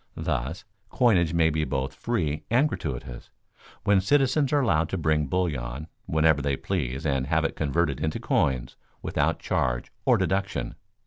[0.17, 3.29] Thus, coinage may be both free and gratuitous,
[3.83, 8.19] when citizens are allowed to bring bullion whenever they please and have it converted into
[8.19, 10.73] coins without charge or deduction.